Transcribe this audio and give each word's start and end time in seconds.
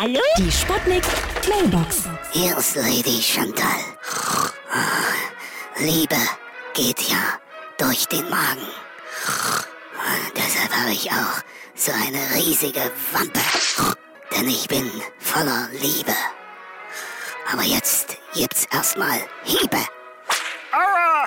Hallo? 0.00 0.20
Die 0.38 0.50
Sputnik 0.50 1.04
Mailbox. 1.46 2.04
Hier 2.32 2.56
ist 2.56 2.74
Lady 2.74 3.20
Chantal. 3.20 3.68
Liebe 5.76 6.16
geht 6.72 7.00
ja 7.02 7.38
durch 7.76 8.06
den 8.06 8.26
Magen. 8.30 8.66
Deshalb 10.34 10.74
habe 10.74 10.92
ich 10.92 11.10
auch 11.10 11.42
so 11.74 11.92
eine 11.92 12.34
riesige 12.34 12.90
Wampe. 13.12 13.40
Denn 14.34 14.48
ich 14.48 14.66
bin 14.68 14.90
voller 15.18 15.68
Liebe. 15.72 16.14
Aber 17.52 17.62
jetzt 17.64 18.16
gibt's 18.32 18.64
erstmal 18.72 19.20
Hiebe. 19.44 19.76
Aua! 20.72 21.24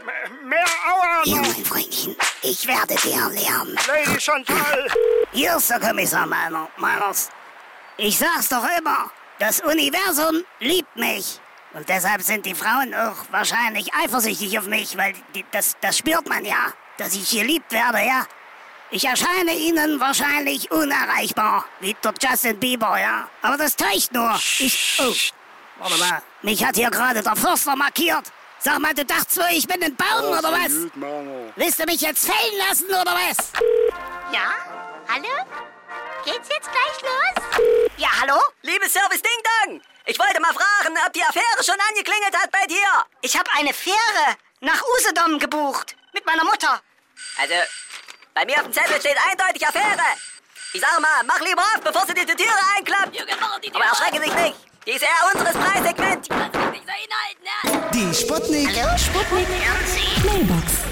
M- 0.00 0.48
Mehr 0.48 0.64
Aua 0.90 1.22
Hier, 1.22 1.36
noch! 1.36 1.54
mein 1.54 1.64
Freundchen, 1.64 2.16
ich 2.42 2.66
werde 2.66 2.96
dir 2.96 3.28
lernen. 3.30 3.76
Lady 3.86 4.20
Chantal! 4.20 4.88
Hier 5.30 5.56
ist 5.56 5.70
der 5.70 5.78
Kommissar 5.78 6.26
Meiner, 6.26 6.68
Meiners. 6.78 7.28
Ich 7.96 8.18
sag's 8.18 8.48
doch 8.48 8.66
immer, 8.78 9.10
das 9.38 9.60
Universum 9.60 10.44
liebt 10.60 10.96
mich. 10.96 11.40
Und 11.74 11.88
deshalb 11.88 12.22
sind 12.22 12.44
die 12.46 12.54
Frauen 12.54 12.94
auch 12.94 13.16
wahrscheinlich 13.30 13.92
eifersüchtig 13.94 14.58
auf 14.58 14.66
mich, 14.66 14.96
weil 14.96 15.14
die, 15.34 15.44
das, 15.50 15.76
das 15.80 15.98
spürt 15.98 16.28
man 16.28 16.44
ja, 16.44 16.72
dass 16.98 17.14
ich 17.14 17.30
geliebt 17.30 17.72
werde, 17.72 17.98
ja. 17.98 18.26
Ich 18.90 19.04
erscheine 19.06 19.54
ihnen 19.54 19.98
wahrscheinlich 20.00 20.70
unerreichbar, 20.70 21.64
wie 21.80 21.96
der 22.04 22.12
Justin 22.20 22.58
Bieber, 22.58 22.98
ja. 23.00 23.28
Aber 23.40 23.56
das 23.56 23.74
täuscht 23.74 24.12
nur. 24.12 24.34
Ich, 24.58 24.98
oh, 25.00 25.14
warte 25.78 25.98
mal, 25.98 26.22
mich 26.42 26.62
hat 26.64 26.76
hier 26.76 26.90
gerade 26.90 27.22
der 27.22 27.36
Förster 27.36 27.74
markiert. 27.74 28.24
Sag 28.58 28.78
mal, 28.78 28.94
du 28.94 29.04
dachtest 29.04 29.38
wohl, 29.38 29.46
ich 29.50 29.66
bin 29.66 29.82
ein 29.82 29.96
Baum, 29.96 30.38
oder 30.38 30.52
was? 30.52 30.72
Gut. 30.72 30.92
Willst 31.56 31.80
du 31.80 31.84
mich 31.84 32.00
jetzt 32.00 32.24
fällen 32.24 32.58
lassen, 32.68 32.86
oder 32.86 33.14
was? 33.14 33.50
Ja? 34.32 34.52
Hallo? 35.08 35.46
Geht's 36.24 36.48
jetzt 36.48 36.70
gleich 36.70 37.02
los? 37.02 37.41
Ja, 38.02 38.08
hallo? 38.20 38.34
Liebes 38.62 38.92
Service 38.92 39.22
Ding 39.22 39.40
Dong! 39.46 39.80
Ich 40.06 40.18
wollte 40.18 40.40
mal 40.40 40.52
fragen, 40.52 40.92
ob 41.06 41.12
die 41.12 41.22
Affäre 41.22 41.62
schon 41.62 41.76
angeklingelt 41.88 42.36
hat 42.36 42.50
bei 42.50 42.66
dir. 42.66 43.06
Ich 43.20 43.38
habe 43.38 43.48
eine 43.56 43.72
Fähre 43.72 44.26
nach 44.58 44.82
Usedom 44.96 45.38
gebucht. 45.38 45.94
Mit 46.12 46.26
meiner 46.26 46.42
Mutter. 46.42 46.82
Also, 47.38 47.54
bei 48.34 48.44
mir 48.44 48.56
auf 48.56 48.64
dem 48.64 48.72
Zettel 48.72 48.98
steht 48.98 49.16
eindeutig 49.30 49.64
Affäre. 49.64 50.02
Ich 50.72 50.80
sage 50.80 51.00
mal, 51.00 51.22
mach 51.26 51.38
lieber 51.42 51.62
auf, 51.62 51.80
bevor 51.80 52.04
sie 52.04 52.14
dir 52.14 52.26
die 52.26 52.34
Türe 52.34 52.58
einklappt. 52.76 53.16
Aber 53.72 53.84
erschrecke 53.84 54.18
dich 54.18 54.34
nicht. 54.34 54.56
Die 54.84 54.92
ist 54.94 55.02
eher 55.02 55.30
unseres 55.32 55.56
Preissegment. 55.56 56.28
Die 57.94 58.14
Sputnik. 58.14 58.70
Sputnik 58.98 59.48
Mailbox. 60.24 60.91